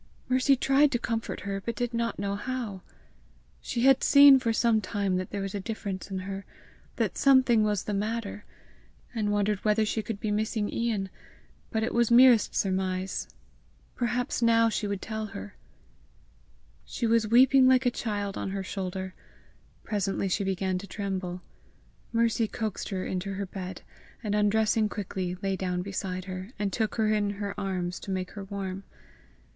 [0.29, 2.81] Mercy tried to comfort her, but did not know how.
[3.61, 6.43] She had seen for some time that there was a difference in her,
[6.95, 8.43] that something was the matter,
[9.13, 11.11] and wondered whether she could be missing Ian,
[11.69, 13.27] but it was merest surmise.
[13.93, 15.55] Perhaps now she would tell her!
[16.83, 19.13] She was weeping like a child on her shoulder.
[19.83, 21.43] Presently she began to tremble.
[22.11, 23.83] Mercy coaxed her into her bed,
[24.23, 28.31] and undressing quickly, lay down beside her, and took her in her arms to make
[28.31, 28.83] her warm.